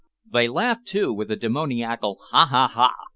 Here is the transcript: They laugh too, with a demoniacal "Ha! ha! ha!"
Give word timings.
They 0.33 0.47
laugh 0.47 0.83
too, 0.83 1.13
with 1.13 1.29
a 1.29 1.35
demoniacal 1.35 2.17
"Ha! 2.31 2.47
ha! 2.47 2.67
ha!" 2.67 2.91